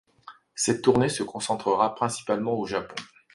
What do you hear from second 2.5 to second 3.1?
au Japon.